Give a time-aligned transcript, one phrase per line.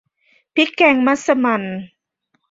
[0.55, 1.63] พริกแกงมัสมั่น